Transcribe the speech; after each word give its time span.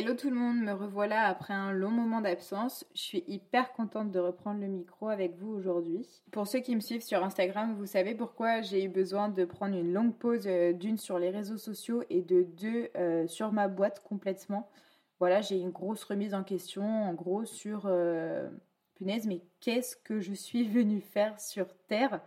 Hello 0.00 0.14
tout 0.14 0.30
le 0.30 0.36
monde, 0.36 0.62
me 0.62 0.72
revoilà 0.72 1.26
après 1.26 1.52
un 1.52 1.72
long 1.72 1.90
moment 1.90 2.22
d'absence. 2.22 2.86
Je 2.94 3.02
suis 3.02 3.24
hyper 3.28 3.74
contente 3.74 4.10
de 4.10 4.18
reprendre 4.18 4.62
le 4.62 4.66
micro 4.66 5.10
avec 5.10 5.36
vous 5.36 5.50
aujourd'hui. 5.50 6.22
Pour 6.30 6.46
ceux 6.46 6.60
qui 6.60 6.74
me 6.74 6.80
suivent 6.80 7.02
sur 7.02 7.22
Instagram, 7.22 7.74
vous 7.74 7.84
savez 7.84 8.14
pourquoi 8.14 8.62
j'ai 8.62 8.82
eu 8.82 8.88
besoin 8.88 9.28
de 9.28 9.44
prendre 9.44 9.76
une 9.76 9.92
longue 9.92 10.16
pause 10.16 10.46
euh, 10.46 10.72
d'une 10.72 10.96
sur 10.96 11.18
les 11.18 11.28
réseaux 11.28 11.58
sociaux 11.58 12.02
et 12.08 12.22
de 12.22 12.44
deux 12.44 12.88
euh, 12.96 13.26
sur 13.26 13.52
ma 13.52 13.68
boîte 13.68 14.02
complètement. 14.02 14.70
Voilà, 15.18 15.42
j'ai 15.42 15.58
une 15.58 15.68
grosse 15.68 16.04
remise 16.04 16.32
en 16.32 16.44
question 16.44 16.82
en 16.82 17.12
gros 17.12 17.44
sur 17.44 17.82
euh, 17.84 18.48
punaise, 18.94 19.26
mais 19.26 19.42
qu'est-ce 19.60 19.96
que 19.96 20.18
je 20.18 20.32
suis 20.32 20.64
venue 20.66 21.02
faire 21.02 21.38
sur 21.38 21.66
Terre? 21.88 22.22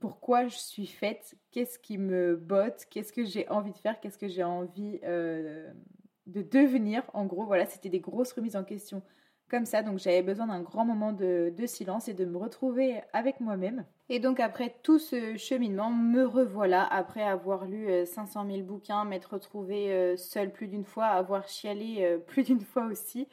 Pourquoi 0.00 0.48
je 0.48 0.58
suis 0.58 0.86
faite, 0.86 1.36
qu'est-ce 1.52 1.78
qui 1.78 1.96
me 1.96 2.36
botte, 2.36 2.84
qu'est-ce 2.90 3.14
que 3.14 3.24
j'ai 3.24 3.48
envie 3.48 3.72
de 3.72 3.78
faire, 3.78 3.98
qu'est-ce 4.00 4.18
que 4.18 4.28
j'ai 4.28 4.42
envie 4.42 4.98
de 6.30 6.42
devenir. 6.42 7.02
En 7.14 7.26
gros, 7.26 7.44
voilà, 7.44 7.66
c'était 7.66 7.88
des 7.88 8.00
grosses 8.00 8.32
remises 8.32 8.56
en 8.56 8.64
question 8.64 9.02
comme 9.50 9.66
ça. 9.66 9.82
Donc 9.82 9.98
j'avais 9.98 10.22
besoin 10.22 10.46
d'un 10.46 10.60
grand 10.60 10.84
moment 10.84 11.12
de, 11.12 11.52
silence 11.66 12.08
et 12.08 12.14
de 12.14 12.24
me 12.24 12.38
retrouver 12.38 13.02
avec 13.12 13.40
moi-même. 13.40 13.84
Et 14.08 14.20
donc 14.20 14.40
après 14.40 14.74
tout 14.82 14.98
ce 14.98 15.36
cheminement, 15.36 15.90
me 15.90 16.24
revoilà 16.24 16.84
après 16.84 17.22
avoir 17.22 17.66
lu 17.66 17.88
500 18.06 18.44
euh, 18.44 18.52
000 18.54 18.62
bouquins, 18.62 19.04
m'être 19.04 19.34
retrouvée 19.34 19.92
euh, 19.92 20.16
seule 20.16 20.52
plus 20.52 20.68
d'une 20.68 20.84
fois, 20.84 21.06
avoir 21.06 21.46
chialé 21.48 21.98
euh, 22.00 22.18
plus 22.18 22.44
d'une 22.44 22.60
fois 22.60 22.86
aussi. 22.86 23.28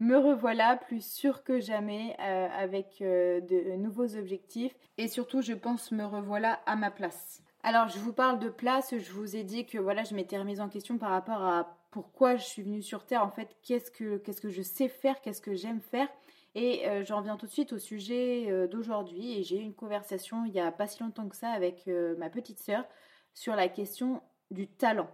Me 0.00 0.16
revoilà 0.16 0.76
plus 0.76 1.04
sûre 1.04 1.42
que 1.42 1.58
jamais 1.58 2.14
avec 2.18 2.98
de 3.00 3.76
nouveaux 3.78 4.14
objectifs 4.14 4.76
et 4.96 5.08
surtout 5.08 5.42
je 5.42 5.54
pense 5.54 5.90
me 5.90 6.04
revoilà 6.04 6.60
à 6.66 6.76
ma 6.76 6.92
place. 6.92 7.42
Alors 7.64 7.88
je 7.88 7.98
vous 7.98 8.12
parle 8.12 8.38
de 8.38 8.48
place, 8.48 8.94
je 8.96 9.12
vous 9.12 9.34
ai 9.34 9.42
dit 9.42 9.66
que 9.66 9.76
voilà, 9.76 10.04
je 10.04 10.14
m'étais 10.14 10.38
remise 10.38 10.60
en 10.60 10.68
question 10.68 10.98
par 10.98 11.10
rapport 11.10 11.42
à 11.42 11.77
pourquoi 11.90 12.36
je 12.36 12.44
suis 12.44 12.62
venue 12.62 12.82
sur 12.82 13.06
Terre, 13.06 13.24
en 13.24 13.30
fait, 13.30 13.56
qu'est-ce 13.62 13.90
que, 13.90 14.18
qu'est-ce 14.18 14.40
que 14.40 14.50
je 14.50 14.62
sais 14.62 14.88
faire, 14.88 15.20
qu'est-ce 15.20 15.40
que 15.40 15.54
j'aime 15.54 15.80
faire. 15.80 16.08
Et 16.54 16.88
euh, 16.88 17.04
j'en 17.04 17.20
viens 17.20 17.36
tout 17.36 17.46
de 17.46 17.52
suite 17.52 17.72
au 17.72 17.78
sujet 17.78 18.46
euh, 18.48 18.66
d'aujourd'hui. 18.66 19.38
Et 19.38 19.42
j'ai 19.42 19.58
eu 19.58 19.62
une 19.62 19.74
conversation 19.74 20.44
il 20.44 20.52
n'y 20.52 20.60
a 20.60 20.72
pas 20.72 20.86
si 20.86 21.02
longtemps 21.02 21.28
que 21.28 21.36
ça 21.36 21.50
avec 21.50 21.86
euh, 21.88 22.16
ma 22.16 22.30
petite 22.30 22.58
sœur 22.58 22.84
sur 23.34 23.54
la 23.54 23.68
question 23.68 24.22
du 24.50 24.66
talent. 24.66 25.08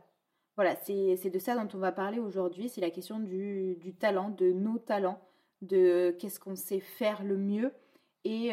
Voilà, 0.56 0.76
c'est, 0.76 1.30
de 1.30 1.38
ça 1.38 1.56
dont 1.56 1.68
on 1.74 1.80
va 1.80 1.92
parler 1.92 2.20
aujourd'hui. 2.20 2.68
C'est 2.68 2.80
la 2.80 2.90
question 2.90 3.18
du, 3.18 3.76
du, 3.76 3.94
talent, 3.94 4.30
de 4.30 4.52
nos 4.52 4.78
talents, 4.78 5.20
de 5.62 6.16
qu'est-ce 6.18 6.38
qu'on 6.38 6.54
sait 6.54 6.80
faire 6.80 7.24
le 7.24 7.36
mieux 7.36 7.72
et 8.22 8.52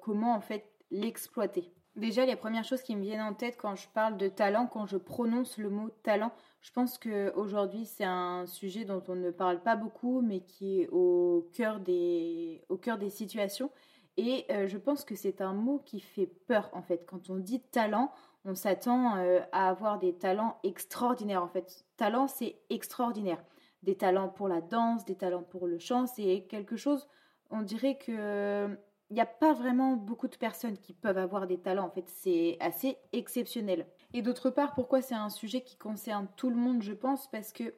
comment 0.00 0.34
en 0.34 0.40
fait 0.40 0.64
l'exploiter. 0.90 1.70
Déjà, 1.94 2.24
les 2.24 2.36
premières 2.36 2.64
choses 2.64 2.82
qui 2.82 2.96
me 2.96 3.02
viennent 3.02 3.20
en 3.20 3.34
tête 3.34 3.58
quand 3.58 3.76
je 3.76 3.86
parle 3.88 4.16
de 4.16 4.28
talent, 4.28 4.66
quand 4.66 4.86
je 4.86 4.96
prononce 4.96 5.58
le 5.58 5.68
mot 5.68 5.90
talent, 6.02 6.32
je 6.66 6.72
pense 6.72 6.98
qu'aujourd'hui, 6.98 7.84
c'est 7.84 8.04
un 8.04 8.44
sujet 8.46 8.84
dont 8.84 9.02
on 9.06 9.14
ne 9.14 9.30
parle 9.30 9.62
pas 9.62 9.76
beaucoup, 9.76 10.20
mais 10.20 10.40
qui 10.40 10.80
est 10.80 10.88
au 10.88 11.48
cœur 11.52 11.78
des, 11.78 12.60
au 12.68 12.76
cœur 12.76 12.98
des 12.98 13.08
situations. 13.08 13.70
Et 14.16 14.46
euh, 14.50 14.66
je 14.66 14.76
pense 14.76 15.04
que 15.04 15.14
c'est 15.14 15.40
un 15.40 15.52
mot 15.52 15.80
qui 15.84 16.00
fait 16.00 16.26
peur, 16.26 16.68
en 16.72 16.82
fait. 16.82 17.06
Quand 17.06 17.30
on 17.30 17.36
dit 17.36 17.60
talent, 17.60 18.10
on 18.44 18.56
s'attend 18.56 19.16
euh, 19.16 19.42
à 19.52 19.68
avoir 19.68 20.00
des 20.00 20.14
talents 20.14 20.58
extraordinaires. 20.64 21.44
En 21.44 21.46
fait, 21.46 21.84
talent, 21.96 22.26
c'est 22.26 22.56
extraordinaire. 22.68 23.44
Des 23.84 23.94
talents 23.94 24.28
pour 24.28 24.48
la 24.48 24.60
danse, 24.60 25.04
des 25.04 25.14
talents 25.14 25.44
pour 25.44 25.68
le 25.68 25.78
chant, 25.78 26.08
c'est 26.08 26.46
quelque 26.48 26.76
chose, 26.76 27.06
on 27.50 27.62
dirait 27.62 27.96
que 27.96 28.76
il 29.10 29.14
n'y 29.14 29.20
a 29.20 29.26
pas 29.26 29.52
vraiment 29.52 29.94
beaucoup 29.94 30.26
de 30.26 30.34
personnes 30.34 30.78
qui 30.78 30.94
peuvent 30.94 31.18
avoir 31.18 31.46
des 31.46 31.58
talents. 31.58 31.86
En 31.86 31.90
fait, 31.90 32.08
c'est 32.08 32.56
assez 32.58 32.98
exceptionnel. 33.12 33.86
Et 34.14 34.22
d'autre 34.22 34.50
part, 34.50 34.74
pourquoi 34.74 35.02
c'est 35.02 35.14
un 35.14 35.30
sujet 35.30 35.60
qui 35.62 35.76
concerne 35.76 36.28
tout 36.36 36.50
le 36.50 36.56
monde, 36.56 36.82
je 36.82 36.92
pense, 36.92 37.28
parce 37.30 37.52
que 37.52 37.74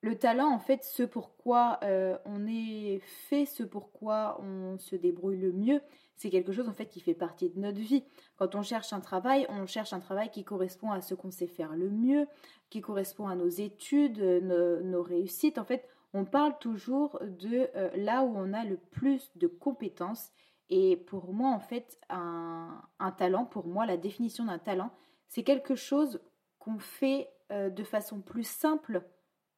le 0.00 0.18
talent, 0.18 0.48
en 0.48 0.58
fait, 0.58 0.84
ce 0.84 1.02
pourquoi 1.02 1.80
euh, 1.82 2.18
on 2.26 2.46
est 2.46 3.00
fait, 3.00 3.46
ce 3.46 3.62
pourquoi 3.62 4.38
on 4.42 4.76
se 4.78 4.96
débrouille 4.96 5.38
le 5.38 5.52
mieux, 5.52 5.80
c'est 6.16 6.30
quelque 6.30 6.52
chose 6.52 6.68
en 6.68 6.74
fait 6.74 6.86
qui 6.86 7.00
fait 7.00 7.14
partie 7.14 7.48
de 7.48 7.58
notre 7.58 7.80
vie. 7.80 8.04
Quand 8.36 8.54
on 8.54 8.62
cherche 8.62 8.92
un 8.92 9.00
travail, 9.00 9.46
on 9.48 9.66
cherche 9.66 9.92
un 9.92 10.00
travail 10.00 10.30
qui 10.30 10.44
correspond 10.44 10.92
à 10.92 11.00
ce 11.00 11.14
qu'on 11.14 11.30
sait 11.30 11.46
faire 11.46 11.74
le 11.74 11.88
mieux, 11.88 12.26
qui 12.68 12.82
correspond 12.82 13.28
à 13.28 13.34
nos 13.34 13.48
études, 13.48 14.20
nos, 14.20 15.02
réussites. 15.02 15.58
En 15.58 15.64
fait, 15.64 15.88
on 16.12 16.24
parle 16.24 16.58
toujours 16.58 17.18
de 17.22 17.68
euh, 17.74 17.90
là 17.96 18.22
où 18.22 18.32
on 18.36 18.52
a 18.52 18.64
le 18.64 18.76
plus 18.76 19.32
de 19.36 19.46
compétences 19.46 20.32
et 20.70 20.96
pour 20.96 21.32
moi, 21.32 21.50
en 21.50 21.60
fait, 21.60 21.98
un, 22.08 22.82
talent, 23.18 23.44
pour 23.44 23.66
moi, 23.66 23.86
la 23.86 23.96
définition 23.96 24.44
d'un 24.46 24.58
talent, 24.58 24.90
c'est 25.28 25.42
quelque 25.42 25.74
chose 25.74 26.20
qu'on 26.58 26.78
fait 26.78 27.28
euh, 27.50 27.70
de 27.70 27.84
façon 27.84 28.20
plus 28.20 28.46
simple 28.46 29.02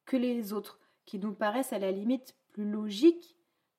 que 0.05 0.17
les 0.17 0.53
autres, 0.53 0.79
qui 1.05 1.19
nous 1.19 1.33
paraissent 1.33 1.73
à 1.73 1.79
la 1.79 1.91
limite 1.91 2.35
plus 2.51 2.69
logiques 2.69 3.37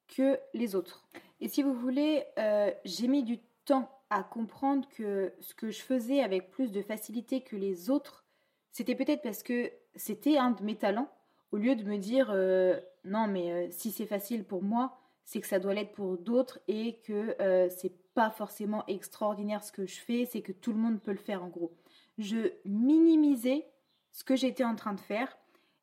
que 0.09 0.38
les 0.54 0.75
autres. 0.75 1.06
Et 1.41 1.48
si 1.48 1.62
vous 1.62 1.75
voulez, 1.75 2.25
euh, 2.38 2.71
j'ai 2.84 3.06
mis 3.06 3.22
du 3.22 3.38
temps 3.65 3.91
à 4.09 4.22
comprendre 4.22 4.88
que 4.88 5.34
ce 5.41 5.54
que 5.54 5.71
je 5.71 5.82
faisais 5.82 6.22
avec 6.22 6.50
plus 6.50 6.72
de 6.72 6.81
facilité 6.81 7.43
que 7.43 7.56
les 7.56 7.91
autres, 7.91 8.25
c'était 8.72 8.94
peut-être 8.94 9.22
parce 9.22 9.43
que 9.43 9.71
c'était 9.94 10.38
un 10.38 10.53
de 10.53 10.62
mes 10.62 10.77
talents, 10.77 11.10
au 11.53 11.59
lieu 11.59 11.77
de 11.77 11.84
me 11.84 11.98
dire 11.98 12.31
euh, 12.31 12.81
non 13.04 13.27
mais 13.27 13.71
si 13.71 13.91
c'est 13.91 14.06
facile 14.06 14.44
pour 14.44 14.62
moi, 14.62 14.98
c'est 15.28 15.43
que 15.43 15.47
ça 15.47 15.59
doit 15.59 15.75
l'être 15.75 15.93
pour 15.93 16.16
d'autres 16.16 16.59
et 16.69 17.00
que 17.00 17.37
euh, 17.43 17.69
c'est 17.69 17.93
pas 18.15 18.31
forcément 18.31 18.87
extraordinaire 18.87 19.62
ce 19.62 19.72
que 19.72 19.84
je 19.84 20.00
fais, 20.00 20.25
c'est 20.25 20.41
que 20.41 20.53
tout 20.53 20.72
le 20.72 20.78
monde 20.78 21.03
peut 21.03 21.11
le 21.12 21.19
faire 21.19 21.44
en 21.44 21.49
gros. 21.49 21.71
Je 22.16 22.50
minimisais 22.65 23.66
ce 24.11 24.25
que 24.25 24.37
j'étais 24.37 24.65
en 24.65 24.75
train 24.75 24.94
de 24.94 25.00
faire 25.00 25.37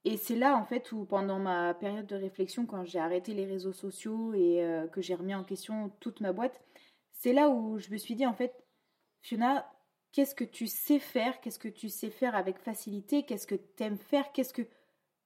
et 0.04 0.18
c'est 0.18 0.36
là 0.36 0.58
en 0.58 0.66
fait 0.66 0.92
où 0.92 1.06
pendant 1.06 1.38
ma 1.38 1.76
période 1.76 2.08
de 2.08 2.16
réflexion, 2.16 2.66
quand 2.66 2.86
j'ai 2.86 2.98
arrêté 2.98 3.36
les 3.36 3.46
réseaux 3.46 3.72
sociaux 3.72 4.34
et 4.34 4.64
euh, 4.64 4.88
que 4.88 5.00
j'ai 5.00 5.14
remis 5.14 5.36
en 5.36 5.44
question 5.44 5.92
toute 6.00 6.22
ma 6.22 6.34
boîte, 6.34 6.60
c'est 7.12 7.32
là 7.32 7.50
où 7.50 7.78
je 7.78 7.92
me 7.92 7.98
suis 7.98 8.16
dit 8.16 8.26
en 8.26 8.34
fait, 8.34 8.66
Fiona, 9.22 9.72
qu'est-ce 10.12 10.34
que 10.34 10.44
tu 10.44 10.66
sais 10.66 10.98
faire, 10.98 11.40
qu'est-ce 11.40 11.60
que 11.60 11.68
tu 11.68 11.90
sais 11.90 12.10
faire 12.10 12.34
avec 12.36 12.58
facilité, 12.58 13.22
qu'est-ce 13.22 13.46
que 13.46 13.54
tu 13.54 13.84
aimes 13.84 14.00
faire, 14.00 14.32
qu'est-ce 14.32 14.54
que, 14.54 14.64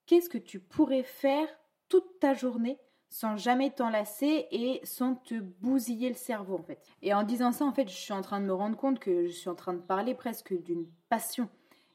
qu'est-ce 0.04 0.28
que 0.28 0.36
tu 0.36 0.60
pourrais 0.60 1.04
faire 1.04 1.48
toute 1.88 2.20
ta 2.20 2.34
journée 2.34 2.76
sans 3.10 3.36
jamais 3.36 3.70
t'enlacer 3.70 4.46
et 4.52 4.80
sans 4.84 5.16
te 5.16 5.34
bousiller 5.34 6.08
le 6.08 6.14
cerveau 6.14 6.54
en 6.56 6.62
fait. 6.62 6.80
Et 7.02 7.12
en 7.12 7.24
disant 7.24 7.52
ça, 7.52 7.64
en 7.64 7.72
fait, 7.72 7.88
je 7.88 7.94
suis 7.94 8.12
en 8.12 8.22
train 8.22 8.40
de 8.40 8.46
me 8.46 8.54
rendre 8.54 8.76
compte 8.76 9.00
que 9.00 9.26
je 9.26 9.32
suis 9.32 9.50
en 9.50 9.56
train 9.56 9.74
de 9.74 9.80
parler 9.80 10.14
presque 10.14 10.54
d'une 10.62 10.86
passion. 11.08 11.48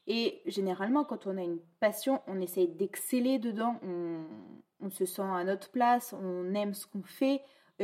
Et 0.06 0.42
généralement, 0.46 1.04
quand 1.04 1.26
on 1.26 1.36
a 1.38 1.42
une 1.42 1.58
passion, 1.80 2.20
on 2.26 2.40
essaye 2.40 2.68
d'exceller 2.68 3.38
dedans, 3.38 3.80
on, 3.82 4.90
se 4.90 5.04
sent 5.04 5.22
à 5.22 5.42
notre 5.42 5.70
place, 5.70 6.12
on 6.12 6.54
aime 6.54 6.74
ce 6.74 6.86
qu'on 6.86 7.02
fait, 7.02 7.42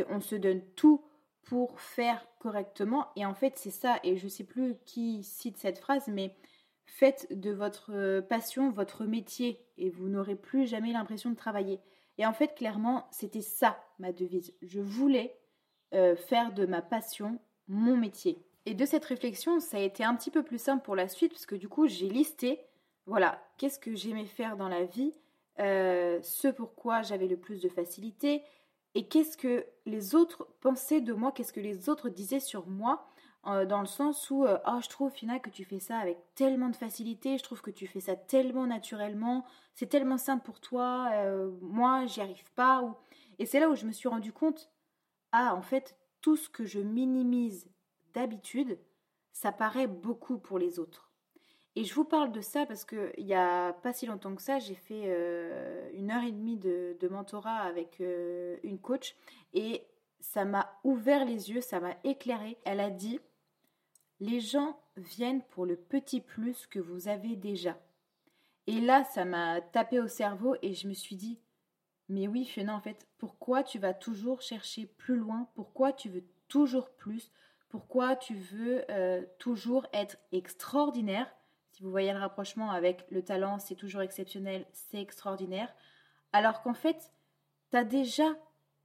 on 0.09 0.21
se 0.21 0.37
donne 0.37 0.61
tout 0.77 1.03
pour 1.43 1.81
faire 1.81 2.25
correctement. 2.39 3.09
Et 3.17 3.27
en 3.27 3.35
fait, 3.35 3.55
c'est 3.57 3.73
ça, 3.73 3.99
et 4.05 4.19
je 4.19 4.25
ne 4.25 4.31
sais 4.31 4.45
plus 4.45 4.77
qui 4.85 5.25
cite 5.25 5.57
cette 5.57 5.79
phrase, 5.79 6.07
mais 6.07 6.37
faites 6.85 7.27
de 7.31 7.51
votre 7.51 8.21
passion 8.21 8.71
votre 8.71 9.05
métier 9.05 9.65
et 9.79 9.89
vous 9.89 10.09
n'aurez 10.09 10.37
plus 10.37 10.67
jamais 10.67 10.93
l'impression 10.93 11.31
de 11.31 11.37
travailler. 11.37 11.81
Et 12.19 12.27
en 12.27 12.33
fait, 12.33 12.55
clairement, 12.55 13.07
c'était 13.11 13.41
ça 13.41 13.83
ma 13.99 14.13
devise. 14.13 14.55
Je 14.63 14.81
voulais 14.81 15.39
euh, 15.95 16.17
faire 16.17 16.53
de 16.53 16.67
ma 16.67 16.83
passion 16.83 17.39
mon 17.69 17.97
métier. 17.97 18.45
Et 18.67 18.75
de 18.75 18.85
cette 18.85 19.05
réflexion, 19.05 19.61
ça 19.61 19.79
a 19.79 19.81
été 19.81 20.05
un 20.05 20.15
petit 20.15 20.31
peu 20.31 20.43
plus 20.43 20.61
simple 20.61 20.85
pour 20.85 20.97
la 20.97 21.09
suite, 21.09 21.33
parce 21.33 21.47
que 21.47 21.57
du 21.57 21.69
coup, 21.69 21.89
j'ai 21.89 22.09
listé, 22.09 22.61
voilà, 23.07 23.43
qu'est-ce 23.59 23.79
que 23.79 23.95
j'aimais 23.95 24.27
faire 24.27 24.57
dans 24.57 24.69
la 24.69 24.85
vie, 24.85 25.13
euh, 25.59 26.21
ce 26.23 26.49
pourquoi 26.49 27.03
j'avais 27.03 27.27
le 27.27 27.37
plus 27.37 27.61
de 27.61 27.69
facilité, 27.69 28.43
et 28.95 29.09
qu'est-ce 29.09 29.37
que 29.37 29.67
les 29.87 30.15
autres 30.15 30.47
pensaient 30.61 31.01
de 31.01 31.13
moi, 31.13 31.33
qu'est-ce 31.33 31.53
que 31.53 31.61
les 31.61 31.89
autres 31.89 32.09
disaient 32.09 32.41
sur 32.41 32.69
moi, 32.69 33.09
euh, 33.47 33.67
dans 33.67 33.81
le 33.81 33.87
sens 33.87 34.31
où 34.31 34.45
euh, 34.45 34.59
oh, 34.69 34.79
je 34.81 34.89
trouve 34.89 35.11
Fina 35.11 35.41
que 35.41 35.51
tu 35.51 35.65
fais 35.65 35.81
ça 35.81 35.99
avec 35.99 36.19
tellement 36.37 36.69
de 36.69 36.77
facilité, 36.77 37.39
je 37.39 37.43
trouve 37.43 37.61
que 37.61 37.73
tu 37.73 37.89
fais 37.89 37.99
ça 37.99 38.15
tellement 38.15 38.69
naturellement, 38.69 39.45
c'est 39.75 39.89
tellement 39.89 40.19
simple 40.19 40.45
pour 40.45 40.61
toi, 40.61 41.11
euh, 41.13 41.51
moi 41.61 42.07
j'y 42.07 42.21
arrive 42.21 42.53
pas. 42.55 42.85
Et 43.41 43.47
c'est 43.47 43.59
là 43.59 43.69
où 43.69 43.75
je 43.75 43.85
me 43.85 43.91
suis 43.91 44.09
rendu 44.09 44.33
compte, 44.33 44.71
ah 45.33 45.57
en 45.57 45.63
fait 45.63 45.97
tout 46.21 46.37
ce 46.37 46.49
que 46.49 46.65
je 46.65 46.79
minimise 46.79 47.69
d'habitude, 48.15 48.79
ça 49.33 49.51
paraît 49.51 49.89
beaucoup 49.89 50.39
pour 50.39 50.59
les 50.61 50.79
autres. 50.79 51.11
Et 51.75 51.83
je 51.83 51.95
vous 51.95 52.05
parle 52.05 52.31
de 52.31 52.43
ça 52.43 52.65
parce 52.67 52.85
qu'il 52.85 53.25
n'y 53.25 53.35
a 53.35 53.73
pas 53.73 53.93
si 53.93 54.07
longtemps 54.07 54.37
que 54.37 54.43
ça, 54.43 54.61
j'ai 54.61 54.75
fait 54.75 55.07
une 55.95 56.11
heure 56.11 56.23
et 56.23 56.31
demie 56.31 56.59
de, 56.59 56.97
de 57.01 57.09
mentorat 57.09 57.57
avec 57.57 58.01
une 58.63 58.79
coach 58.79 59.17
et 59.55 59.83
ça 60.21 60.45
m'a 60.45 60.79
ouvert 60.85 61.25
les 61.25 61.51
yeux, 61.51 61.63
ça 61.63 61.81
m'a 61.81 61.97
éclairé. 62.05 62.59
Elle 62.65 62.79
a 62.79 62.91
dit 62.91 63.21
les 64.23 64.39
gens 64.39 64.79
viennent 64.97 65.43
pour 65.51 65.67
le 65.67 65.75
petit 65.77 66.21
plus 66.21 66.67
que 66.69 66.79
vous 66.79 67.09
avez 67.09 67.35
déjà. 67.35 67.77
Et 68.69 68.81
là, 68.81 69.03
ça 69.03 69.25
m'a 69.25 69.61
tapé 69.61 69.99
au 69.99 70.07
cerveau 70.07 70.55
et 70.63 70.75
je 70.75 70.87
me 70.87 70.95
suis 70.95 71.17
dit, 71.17 71.41
mais 72.09 72.29
oui, 72.29 72.45
Fiona, 72.45 72.77
en 72.77 72.81
fait, 72.81 73.09
pourquoi 73.19 73.65
tu 73.65 73.81
vas 73.81 73.95
toujours 73.95 74.41
chercher 74.41 74.87
plus 74.87 75.17
loin? 75.17 75.49
Pourquoi 75.57 75.93
tu 75.93 76.09
veux 76.09 76.25
toujours 76.47 76.91
plus? 76.91 77.33
Pourquoi 77.69 78.15
tu 78.15 78.37
veux 78.37 78.85
euh, 78.91 79.25
toujours 79.41 79.89
être 79.93 80.17
extraordinaire? 80.31 81.35
Si 81.73 81.83
vous 81.83 81.91
voyez 81.91 82.13
le 82.13 82.21
rapprochement 82.21 82.71
avec 82.71 83.05
le 83.11 83.25
talent, 83.25 83.59
c'est 83.59 83.75
toujours 83.75 84.03
exceptionnel, 84.03 84.67
c'est 84.73 85.01
extraordinaire. 85.01 85.75
Alors 86.33 86.63
qu'en 86.63 86.75
fait, 86.75 87.11
tu 87.73 87.77
as 87.77 87.85
déjà 87.85 88.37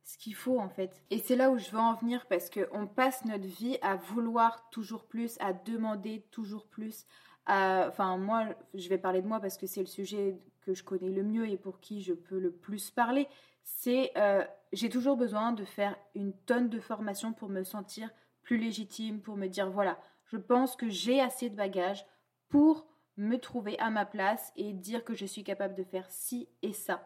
ce 0.07 0.17
qu'il 0.17 0.35
faut 0.35 0.59
en 0.59 0.69
fait. 0.69 1.03
Et 1.09 1.19
c'est 1.19 1.35
là 1.35 1.51
où 1.51 1.57
je 1.57 1.69
veux 1.69 1.79
en 1.79 1.93
venir 1.93 2.25
parce 2.27 2.49
qu'on 2.49 2.87
passe 2.87 3.25
notre 3.25 3.45
vie 3.45 3.77
à 3.81 3.97
vouloir 3.97 4.69
toujours 4.69 5.05
plus, 5.05 5.37
à 5.41 5.51
demander 5.51 6.25
toujours 6.31 6.65
plus. 6.65 7.05
Enfin, 7.45 8.17
moi, 8.17 8.45
je 8.73 8.87
vais 8.87 8.97
parler 8.97 9.21
de 9.21 9.27
moi 9.27 9.39
parce 9.41 9.57
que 9.57 9.67
c'est 9.67 9.81
le 9.81 9.85
sujet 9.85 10.37
que 10.61 10.73
je 10.73 10.83
connais 10.83 11.09
le 11.09 11.23
mieux 11.23 11.47
et 11.49 11.57
pour 11.57 11.81
qui 11.81 12.01
je 12.01 12.13
peux 12.13 12.39
le 12.39 12.51
plus 12.51 12.89
parler. 12.89 13.27
C'est 13.63 14.11
euh, 14.15 14.45
j'ai 14.71 14.89
toujours 14.89 15.17
besoin 15.17 15.51
de 15.51 15.65
faire 15.65 15.97
une 16.15 16.33
tonne 16.33 16.69
de 16.69 16.79
formation 16.79 17.33
pour 17.33 17.49
me 17.49 17.63
sentir 17.63 18.09
plus 18.43 18.57
légitime, 18.57 19.21
pour 19.21 19.35
me 19.35 19.47
dire 19.47 19.69
voilà, 19.69 19.99
je 20.25 20.37
pense 20.37 20.77
que 20.77 20.87
j'ai 20.87 21.19
assez 21.19 21.49
de 21.49 21.55
bagages 21.55 22.05
pour 22.47 22.87
me 23.17 23.37
trouver 23.37 23.77
à 23.79 23.89
ma 23.89 24.05
place 24.05 24.53
et 24.55 24.71
dire 24.71 25.03
que 25.03 25.15
je 25.15 25.25
suis 25.25 25.43
capable 25.43 25.75
de 25.75 25.83
faire 25.83 26.09
ci 26.09 26.47
et 26.61 26.71
ça. 26.71 27.05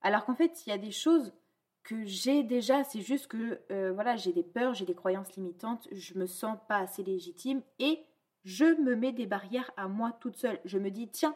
Alors 0.00 0.24
qu'en 0.24 0.34
fait, 0.34 0.66
il 0.66 0.70
y 0.70 0.72
a 0.72 0.78
des 0.78 0.90
choses 0.90 1.32
que 1.82 2.04
j'ai 2.04 2.42
déjà, 2.42 2.84
c'est 2.84 3.00
juste 3.00 3.26
que 3.26 3.60
euh, 3.70 3.92
voilà, 3.92 4.16
j'ai 4.16 4.32
des 4.32 4.42
peurs, 4.42 4.74
j'ai 4.74 4.84
des 4.84 4.94
croyances 4.94 5.34
limitantes, 5.36 5.88
je 5.90 6.14
me 6.18 6.26
sens 6.26 6.58
pas 6.68 6.78
assez 6.78 7.02
légitime 7.02 7.62
et 7.78 8.00
je 8.44 8.64
me 8.80 8.94
mets 8.94 9.12
des 9.12 9.26
barrières 9.26 9.70
à 9.76 9.88
moi 9.88 10.16
toute 10.20 10.36
seule. 10.36 10.60
Je 10.64 10.78
me 10.78 10.90
dis 10.90 11.08
tiens, 11.08 11.34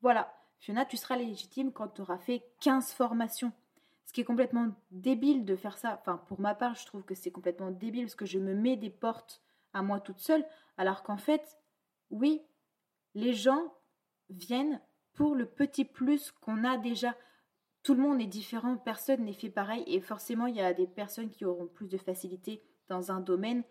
voilà, 0.00 0.34
Fiona, 0.58 0.84
tu 0.84 0.96
seras 0.96 1.16
légitime 1.16 1.72
quand 1.72 1.88
tu 1.88 2.02
auras 2.02 2.18
fait 2.18 2.44
15 2.60 2.92
formations. 2.92 3.52
Ce 4.04 4.12
qui 4.12 4.22
est 4.22 4.24
complètement 4.24 4.68
débile 4.90 5.44
de 5.44 5.54
faire 5.54 5.76
ça. 5.76 5.98
Enfin, 6.00 6.16
pour 6.28 6.40
ma 6.40 6.54
part, 6.54 6.74
je 6.74 6.86
trouve 6.86 7.04
que 7.04 7.14
c'est 7.14 7.30
complètement 7.30 7.70
débile 7.70 8.04
parce 8.04 8.14
que 8.14 8.24
je 8.24 8.38
me 8.38 8.54
mets 8.54 8.76
des 8.76 8.90
portes 8.90 9.42
à 9.74 9.82
moi 9.82 10.00
toute 10.00 10.20
seule, 10.20 10.46
alors 10.78 11.02
qu'en 11.02 11.18
fait, 11.18 11.58
oui, 12.10 12.42
les 13.14 13.34
gens 13.34 13.74
viennent 14.30 14.80
pour 15.12 15.34
le 15.34 15.46
petit 15.46 15.84
plus 15.84 16.30
qu'on 16.30 16.64
a 16.64 16.78
déjà 16.78 17.14
tout 17.82 17.94
le 17.94 18.02
monde 18.02 18.20
est 18.20 18.26
différent, 18.26 18.76
personne 18.76 19.24
n'est 19.24 19.32
fait 19.32 19.50
pareil 19.50 19.84
et 19.86 20.00
forcément 20.00 20.46
il 20.46 20.56
y 20.56 20.60
a 20.60 20.74
des 20.74 20.86
personnes 20.86 21.30
qui 21.30 21.44
auront 21.44 21.66
plus 21.66 21.88
de 21.88 21.96
facilité 21.96 22.62
dans 22.88 23.12
un 23.12 23.20
domaine 23.20 23.62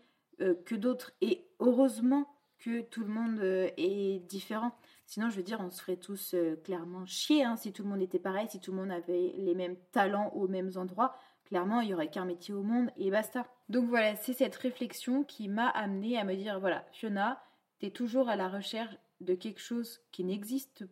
euh, 0.42 0.56
que 0.65 0.75
d'autres 0.75 1.13
et 1.21 1.45
heureusement 1.59 2.27
que 2.59 2.81
tout 2.81 3.01
le 3.01 3.07
monde 3.07 3.39
euh, 3.39 3.69
est 3.77 4.19
différent. 4.27 4.71
Sinon, 5.06 5.30
je 5.30 5.38
veux 5.38 5.44
dire, 5.44 5.59
on 5.62 5.69
se 5.69 5.81
ferait 5.81 5.98
tous 5.98 6.33
euh, 6.33 6.56
clairement 6.63 7.06
chier 7.06 7.44
hein, 7.44 7.56
si 7.56 7.71
tout 7.71 7.83
le 7.83 7.89
monde 7.89 8.01
était 8.01 8.19
pareil, 8.19 8.48
si 8.50 8.59
tout 8.59 8.71
le 8.71 8.77
monde 8.77 8.92
avait 8.92 9.33
les 9.38 9.56
mêmes 9.56 9.77
talents 9.92 10.30
aux 10.30 10.48
mêmes 10.48 10.71
endroits. 10.75 11.15
Clairement, 11.45 11.81
il 11.81 11.89
y 11.89 11.94
aurait 11.94 12.09
qu'un 12.09 12.25
métier 12.25 12.54
au 12.54 12.63
monde 12.63 12.89
et 12.98 13.09
basta. 13.09 13.48
Donc 13.69 13.88
voilà, 13.88 14.15
c'est 14.15 14.33
cette 14.33 14.56
réflexion 14.56 15.24
qui 15.24 15.48
m'a 15.48 15.69
amené 15.69 16.18
à 16.18 16.24
me 16.24 16.36
dire 16.36 16.59
voilà, 16.59 16.86
Fiona, 16.92 17.42
tu 17.80 17.86
es 17.86 17.92
toujours 17.92 18.27
à 18.27 18.36
la 18.36 18.50
recherche 18.50 18.98
de 19.21 19.33
quelque 19.33 19.62
chose 19.62 20.01
qui 20.12 20.24
n'existe 20.24 20.86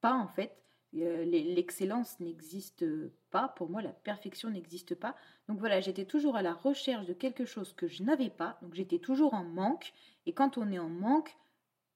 pas 0.00 0.14
en 0.14 0.28
fait. 0.28 0.56
Euh, 0.96 1.24
l'excellence 1.24 2.18
n'existe 2.18 2.84
pas, 3.30 3.48
pour 3.48 3.68
moi 3.68 3.82
la 3.82 3.92
perfection 3.92 4.48
n'existe 4.48 4.94
pas. 4.94 5.14
Donc 5.46 5.58
voilà, 5.58 5.80
j'étais 5.80 6.06
toujours 6.06 6.36
à 6.36 6.42
la 6.42 6.54
recherche 6.54 7.06
de 7.06 7.12
quelque 7.12 7.44
chose 7.44 7.74
que 7.74 7.88
je 7.88 8.02
n'avais 8.02 8.30
pas, 8.30 8.58
donc 8.62 8.74
j'étais 8.74 8.98
toujours 8.98 9.34
en 9.34 9.44
manque, 9.44 9.92
et 10.24 10.32
quand 10.32 10.56
on 10.56 10.72
est 10.72 10.78
en 10.78 10.88
manque, 10.88 11.36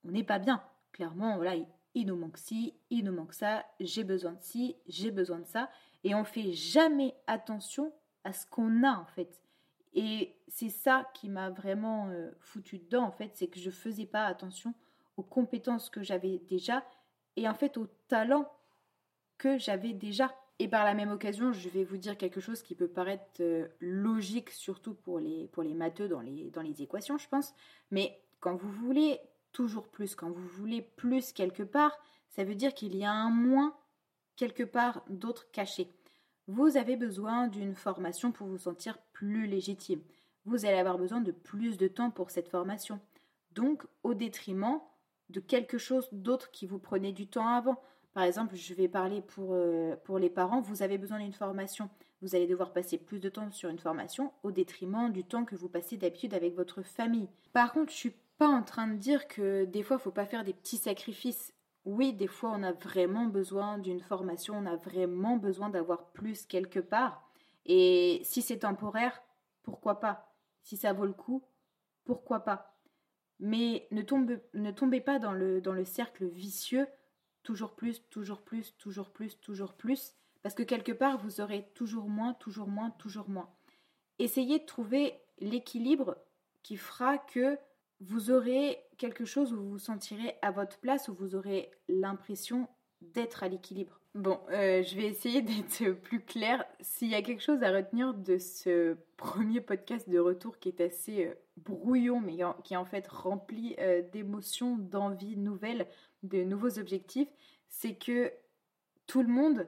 on 0.04 0.10
n'est 0.10 0.24
pas 0.24 0.38
bien. 0.38 0.62
Clairement, 0.92 1.36
voilà, 1.36 1.54
il, 1.94 2.06
nous 2.06 2.16
manque 2.16 2.36
ci, 2.36 2.74
il 2.90 3.04
nous 3.04 3.12
manque 3.12 3.32
ça, 3.32 3.64
j'ai 3.80 4.04
besoin 4.04 4.32
de 4.32 4.42
ci, 4.42 4.76
j'ai 4.86 5.10
besoin 5.10 5.38
de 5.38 5.46
ça, 5.46 5.70
et 6.04 6.14
on 6.14 6.24
fait 6.24 6.52
jamais 6.52 7.14
attention 7.26 7.92
à 8.24 8.34
ce 8.34 8.46
qu'on 8.46 8.84
a 8.84 8.92
en 8.92 9.06
fait. 9.06 9.40
Et 9.94 10.36
c'est 10.48 10.68
ça 10.68 11.10
qui 11.14 11.30
m'a 11.30 11.48
vraiment 11.48 12.08
euh, 12.08 12.30
foutu 12.40 12.78
dedans 12.78 13.04
en 13.04 13.12
fait, 13.12 13.30
c'est 13.34 13.48
que 13.48 13.58
je 13.58 13.70
faisais 13.70 14.06
pas 14.06 14.26
attention 14.26 14.74
aux 15.16 15.22
compétences 15.22 15.88
que 15.88 16.02
j'avais 16.02 16.38
déjà. 16.48 16.84
Et 17.36 17.48
en 17.48 17.54
fait 17.54 17.78
au 17.78 17.86
talent 18.08 18.50
que 19.42 19.58
j'avais 19.58 19.92
déjà. 19.92 20.32
Et 20.60 20.68
par 20.68 20.84
la 20.84 20.94
même 20.94 21.10
occasion, 21.10 21.52
je 21.52 21.68
vais 21.68 21.82
vous 21.82 21.96
dire 21.96 22.16
quelque 22.16 22.40
chose 22.40 22.62
qui 22.62 22.76
peut 22.76 22.86
paraître 22.86 23.40
euh, 23.40 23.66
logique, 23.80 24.50
surtout 24.50 24.94
pour 24.94 25.18
les, 25.18 25.48
pour 25.48 25.64
les 25.64 25.74
matheux 25.74 26.06
dans 26.06 26.20
les, 26.20 26.50
dans 26.50 26.62
les 26.62 26.80
équations, 26.80 27.18
je 27.18 27.28
pense. 27.28 27.52
Mais 27.90 28.20
quand 28.38 28.54
vous 28.54 28.70
voulez 28.70 29.18
toujours 29.50 29.88
plus, 29.88 30.14
quand 30.14 30.30
vous 30.30 30.46
voulez 30.46 30.80
plus 30.80 31.32
quelque 31.32 31.64
part, 31.64 31.98
ça 32.28 32.44
veut 32.44 32.54
dire 32.54 32.72
qu'il 32.72 32.94
y 32.94 33.04
a 33.04 33.10
un 33.10 33.30
moins 33.30 33.76
quelque 34.36 34.62
part 34.62 35.02
d'autre 35.08 35.50
caché. 35.50 35.90
Vous 36.46 36.76
avez 36.76 36.94
besoin 36.96 37.48
d'une 37.48 37.74
formation 37.74 38.30
pour 38.30 38.46
vous 38.46 38.58
sentir 38.58 38.98
plus 39.12 39.48
légitime. 39.48 40.02
Vous 40.44 40.66
allez 40.66 40.78
avoir 40.78 40.98
besoin 40.98 41.20
de 41.20 41.32
plus 41.32 41.78
de 41.78 41.88
temps 41.88 42.12
pour 42.12 42.30
cette 42.30 42.48
formation. 42.48 43.00
Donc, 43.50 43.82
au 44.04 44.14
détriment 44.14 44.80
de 45.30 45.40
quelque 45.40 45.78
chose 45.78 46.08
d'autre 46.12 46.52
qui 46.52 46.66
vous 46.66 46.78
prenait 46.78 47.12
du 47.12 47.26
temps 47.26 47.48
avant. 47.48 47.82
Par 48.14 48.24
exemple, 48.24 48.56
je 48.56 48.74
vais 48.74 48.88
parler 48.88 49.22
pour, 49.22 49.54
euh, 49.54 49.96
pour 50.04 50.18
les 50.18 50.28
parents, 50.28 50.60
vous 50.60 50.82
avez 50.82 50.98
besoin 50.98 51.18
d'une 51.18 51.32
formation. 51.32 51.88
Vous 52.20 52.34
allez 52.34 52.46
devoir 52.46 52.72
passer 52.72 52.98
plus 52.98 53.20
de 53.20 53.28
temps 53.28 53.50
sur 53.50 53.70
une 53.70 53.78
formation 53.78 54.32
au 54.42 54.52
détriment 54.52 55.10
du 55.10 55.24
temps 55.24 55.44
que 55.44 55.56
vous 55.56 55.68
passez 55.68 55.96
d'habitude 55.96 56.34
avec 56.34 56.54
votre 56.54 56.82
famille. 56.82 57.28
Par 57.52 57.72
contre, 57.72 57.90
je 57.90 57.96
suis 57.96 58.14
pas 58.38 58.48
en 58.48 58.62
train 58.62 58.86
de 58.86 58.96
dire 58.96 59.28
que 59.28 59.64
des 59.64 59.82
fois, 59.82 59.96
il 59.98 60.02
faut 60.02 60.10
pas 60.10 60.26
faire 60.26 60.44
des 60.44 60.52
petits 60.52 60.76
sacrifices. 60.76 61.54
Oui, 61.84 62.12
des 62.12 62.28
fois, 62.28 62.52
on 62.54 62.62
a 62.62 62.72
vraiment 62.72 63.24
besoin 63.24 63.78
d'une 63.78 64.00
formation, 64.00 64.54
on 64.56 64.66
a 64.66 64.76
vraiment 64.76 65.36
besoin 65.36 65.70
d'avoir 65.70 66.12
plus 66.12 66.46
quelque 66.46 66.78
part. 66.78 67.28
Et 67.64 68.20
si 68.24 68.42
c'est 68.42 68.58
temporaire, 68.58 69.20
pourquoi 69.62 70.00
pas? 70.00 70.32
Si 70.62 70.76
ça 70.76 70.92
vaut 70.92 71.06
le 71.06 71.12
coup, 71.12 71.42
pourquoi 72.04 72.40
pas? 72.40 72.76
Mais 73.40 73.88
ne, 73.90 74.02
ne 74.54 74.70
tombez 74.70 75.00
pas 75.00 75.18
dans 75.18 75.32
le 75.32 75.84
cercle 75.84 76.26
vicieux 76.26 76.86
toujours 77.42 77.74
plus, 77.74 78.02
toujours 78.10 78.42
plus, 78.42 78.74
toujours 78.78 79.10
plus, 79.10 79.38
toujours 79.40 79.74
plus, 79.74 80.14
parce 80.42 80.54
que 80.54 80.62
quelque 80.62 80.92
part, 80.92 81.18
vous 81.18 81.40
aurez 81.40 81.68
toujours 81.74 82.08
moins, 82.08 82.34
toujours 82.34 82.68
moins, 82.68 82.90
toujours 82.90 83.28
moins. 83.28 83.48
Essayez 84.18 84.58
de 84.58 84.64
trouver 84.64 85.14
l'équilibre 85.38 86.16
qui 86.62 86.76
fera 86.76 87.18
que 87.18 87.58
vous 88.00 88.30
aurez 88.30 88.78
quelque 88.98 89.24
chose 89.24 89.52
où 89.52 89.56
vous 89.56 89.70
vous 89.70 89.78
sentirez 89.78 90.36
à 90.42 90.50
votre 90.50 90.78
place, 90.78 91.08
où 91.08 91.14
vous 91.14 91.34
aurez 91.34 91.70
l'impression 91.88 92.68
d'être 93.00 93.42
à 93.42 93.48
l'équilibre. 93.48 94.01
Bon, 94.14 94.38
euh, 94.50 94.82
je 94.82 94.94
vais 94.94 95.06
essayer 95.06 95.40
d'être 95.40 95.90
plus 96.02 96.20
claire. 96.20 96.64
S'il 96.80 97.08
y 97.08 97.14
a 97.14 97.22
quelque 97.22 97.42
chose 97.42 97.62
à 97.62 97.72
retenir 97.72 98.12
de 98.12 98.36
ce 98.36 98.98
premier 99.16 99.62
podcast 99.62 100.08
de 100.10 100.18
retour 100.18 100.58
qui 100.58 100.68
est 100.68 100.82
assez 100.82 101.26
euh, 101.26 101.34
brouillon, 101.56 102.20
mais 102.20 102.36
qui 102.62 102.74
est 102.74 102.76
en 102.76 102.84
fait 102.84 103.08
rempli 103.08 103.74
euh, 103.78 104.02
d'émotions, 104.10 104.76
d'envies 104.76 105.38
nouvelles, 105.38 105.86
de 106.24 106.44
nouveaux 106.44 106.78
objectifs, 106.78 107.30
c'est 107.68 107.94
que 107.94 108.30
tout 109.06 109.22
le 109.22 109.28
monde 109.28 109.66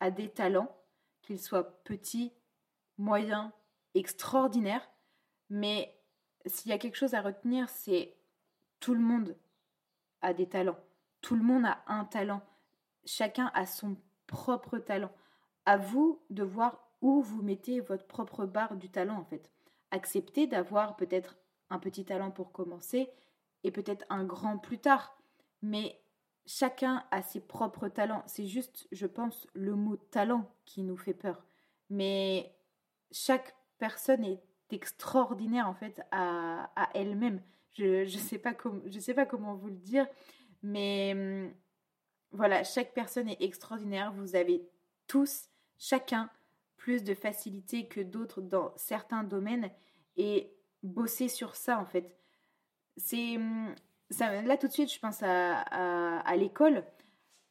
a 0.00 0.10
des 0.10 0.28
talents, 0.28 0.76
qu'ils 1.22 1.40
soient 1.40 1.82
petits, 1.84 2.32
moyens, 2.98 3.50
extraordinaires, 3.94 4.86
mais 5.48 5.98
s'il 6.44 6.70
y 6.70 6.74
a 6.74 6.78
quelque 6.78 6.96
chose 6.96 7.14
à 7.14 7.22
retenir, 7.22 7.70
c'est 7.70 8.14
tout 8.78 8.92
le 8.92 9.00
monde 9.00 9.36
a 10.20 10.34
des 10.34 10.48
talents, 10.48 10.78
tout 11.22 11.34
le 11.34 11.42
monde 11.42 11.64
a 11.64 11.82
un 11.86 12.04
talent, 12.04 12.42
chacun 13.06 13.50
a 13.54 13.64
son 13.66 13.96
propre 14.26 14.78
talent. 14.78 15.12
À 15.64 15.78
vous 15.78 16.20
de 16.30 16.42
voir 16.42 16.90
où 17.00 17.22
vous 17.22 17.42
mettez 17.42 17.80
votre 17.80 18.06
propre 18.06 18.44
barre 18.44 18.76
du 18.76 18.90
talent 18.90 19.18
en 19.18 19.24
fait. 19.24 19.50
Acceptez 19.90 20.46
d'avoir 20.46 20.96
peut-être 20.96 21.36
un 21.70 21.78
petit 21.78 22.04
talent 22.04 22.30
pour 22.30 22.52
commencer 22.52 23.08
et 23.64 23.70
peut-être 23.70 24.04
un 24.10 24.24
grand 24.24 24.58
plus 24.58 24.78
tard 24.78 25.16
mais 25.62 26.00
chacun 26.46 27.04
a 27.10 27.22
ses 27.22 27.40
propres 27.40 27.88
talents. 27.88 28.22
C'est 28.26 28.46
juste, 28.46 28.86
je 28.92 29.06
pense, 29.06 29.46
le 29.54 29.74
mot 29.74 29.96
talent 29.96 30.50
qui 30.64 30.82
nous 30.82 30.96
fait 30.96 31.14
peur. 31.14 31.44
Mais 31.90 32.54
chaque 33.10 33.54
personne 33.78 34.24
est 34.24 34.42
extraordinaire 34.70 35.68
en 35.68 35.74
fait 35.74 36.00
à, 36.10 36.70
elle-même. 36.94 37.42
Je 37.72 38.02
ne 38.02 38.06
sais, 38.06 38.38
pas 38.38 38.54
sais 39.00 39.14
pas 39.14 39.26
comment 39.26 39.54
vous 39.54 39.68
le 39.68 39.76
dire, 39.76 40.06
mais 40.62 41.12
hum, 41.14 41.52
voilà, 42.36 42.64
chaque 42.64 42.94
personne 42.94 43.28
est 43.28 43.42
extraordinaire. 43.42 44.12
Vous 44.12 44.36
avez 44.36 44.68
tous, 45.06 45.48
chacun, 45.78 46.30
plus 46.76 47.02
de 47.02 47.14
facilité 47.14 47.88
que 47.88 48.00
d'autres 48.00 48.40
dans 48.40 48.72
certains 48.76 49.24
domaines 49.24 49.70
et 50.16 50.52
bosser 50.82 51.28
sur 51.28 51.56
ça 51.56 51.78
en 51.78 51.86
fait. 51.86 52.16
C'est 52.96 53.38
là 54.10 54.56
tout 54.56 54.68
de 54.68 54.72
suite, 54.72 54.92
je 54.92 54.98
pense 54.98 55.22
à, 55.22 56.36
l'école. 56.36 56.84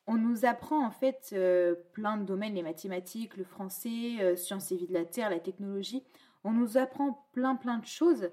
On 0.08 0.15
nous 0.15 0.46
apprend 0.46 0.86
en 0.86 0.92
fait 0.92 1.32
euh, 1.34 1.74
plein 1.94 2.18
de 2.18 2.25
domaines, 2.25 2.54
les 2.54 2.62
mathématiques, 2.62 3.38
le 3.38 3.44
français, 3.44 4.18
euh, 4.22 4.36
sciences 4.36 4.72
et 4.72 4.77
vie 4.77 4.86
de 4.86 4.94
la 4.94 5.04
Terre, 5.04 5.32
la 5.32 5.39
technologie. 5.39 6.04
On 6.44 6.51
nous 6.51 6.77
apprend 6.77 7.27
plein 7.32 7.56
plein 7.56 7.80
de 7.80 7.88
choses. 7.88 8.30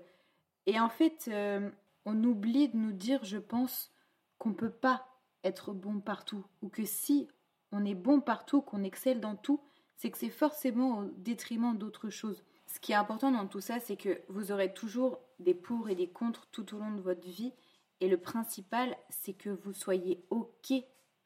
Et 0.66 0.78
en 0.78 0.90
fait, 0.90 1.30
euh, 1.32 1.70
on 2.04 2.22
oublie 2.24 2.68
de 2.68 2.76
nous 2.76 2.92
dire, 2.92 3.24
je 3.24 3.38
pense, 3.38 3.90
qu'on 4.36 4.52
peut 4.52 4.70
pas 4.70 5.11
être 5.44 5.72
bon 5.72 6.00
partout. 6.00 6.44
Ou 6.62 6.68
que 6.68 6.84
si 6.84 7.28
on 7.72 7.84
est 7.84 7.94
bon 7.94 8.20
partout, 8.20 8.62
qu'on 8.62 8.84
excelle 8.84 9.20
dans 9.20 9.36
tout, 9.36 9.60
c'est 9.96 10.10
que 10.10 10.18
c'est 10.18 10.30
forcément 10.30 10.98
au 10.98 11.04
détriment 11.04 11.76
d'autres 11.76 12.10
choses. 12.10 12.42
Ce 12.66 12.80
qui 12.80 12.92
est 12.92 12.96
important 12.96 13.30
dans 13.30 13.46
tout 13.46 13.60
ça, 13.60 13.80
c'est 13.80 13.96
que 13.96 14.20
vous 14.28 14.50
aurez 14.50 14.72
toujours 14.72 15.18
des 15.38 15.54
pour 15.54 15.88
et 15.88 15.94
des 15.94 16.08
contre 16.08 16.46
tout 16.46 16.74
au 16.74 16.78
long 16.78 16.92
de 16.92 17.00
votre 17.00 17.28
vie 17.28 17.52
Et 18.00 18.08
le 18.08 18.16
principal, 18.16 18.96
c'est 19.10 19.34
que 19.34 19.50
vous 19.50 19.72
soyez 19.72 20.24
OK 20.30 20.72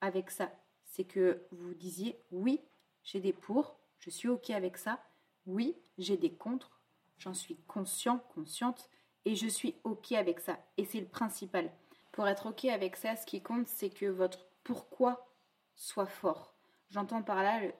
avec 0.01 0.31
ça. 0.31 0.51
C'est 0.85 1.05
que 1.05 1.43
vous 1.53 1.73
disiez 1.75 2.19
oui, 2.33 2.61
j'ai 3.03 3.21
des 3.21 3.33
pour, 3.33 3.79
je 3.99 4.11
suis 4.11 4.29
OK 4.29 4.51
avec 4.51 4.77
ça. 4.77 5.01
Oui, 5.47 5.77
j'ai 5.99 6.17
des 6.17 6.33
contre, 6.33 6.81
j'en 7.19 7.35
suis 7.35 7.57
conscient, 7.67 8.19
consciente, 8.35 8.91
et 9.25 9.35
je 9.35 9.47
suis 9.47 9.75
OK 9.85 10.13
avec 10.13 10.41
ça. 10.41 10.59
Et 10.77 10.85
c'est 10.85 11.01
le 11.01 11.07
principal. 11.07 11.71
Pour 12.17 12.27
être 12.27 12.47
OK 12.47 12.65
avec 12.65 12.97
ça, 12.97 13.15
ce 13.15 13.27
qui 13.27 13.43
compte, 13.43 13.69
c'est 13.69 13.91
que 13.91 14.07
votre 14.07 14.47
pourquoi 14.65 15.29
soit 15.75 16.07
fort. 16.07 16.55
J'entends 16.89 17.23
par 17.23 17.43
là 17.43 17.61
le 17.61 17.75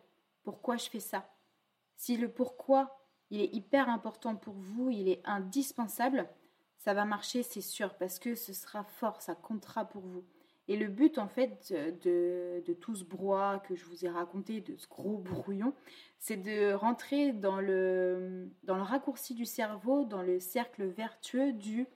pourquoi 0.45 0.77
je 0.77 0.91
fais 0.91 1.01
ça. 1.01 1.27
Si 1.97 2.19
le 2.19 2.31
pourquoi, 2.31 3.01
il 3.31 3.41
est 3.41 3.55
hyper 3.55 3.89
important 3.89 4.37
pour 4.37 4.53
vous, 4.53 4.91
il 4.91 5.09
est 5.09 5.23
indispensable, 5.25 6.29
ça 6.77 6.93
va 6.93 7.07
marcher, 7.07 7.43
c'est 7.43 7.63
sûr, 7.63 7.95
parce 7.95 8.19
que 8.19 8.35
ce 8.35 8.53
sera 8.53 8.85
fort, 8.85 9.23
ça 9.23 9.35
comptera 9.35 9.87
pour 9.87 10.03
vous. 10.03 10.27
Et 10.69 10.77
le 10.77 10.89
but, 10.89 11.17
en 11.17 11.29
fait, 11.29 11.73
de, 11.73 12.75
tout 12.75 12.95
ce 12.95 13.05
brouhaha 13.05 13.61
que 13.61 13.75
je 13.75 13.87
vous 13.87 14.05
ai 14.05 14.11
raconté, 14.11 14.61
de 14.61 14.77
ce 14.77 14.87
gros 14.87 15.17
brouillon, 15.17 15.73
c'est 16.19 16.37
de 16.37 16.75
rentrer 16.75 17.33
dans 17.33 17.59
le, 17.59 18.51
dans 18.65 18.77
le 18.77 18.83
raccourci 18.83 19.35
du 19.35 19.47
cerveau, 19.47 20.05
dans 20.05 20.23
le 20.23 20.41
cercle 20.41 20.85
vertueux 20.85 21.55
du 21.55 21.87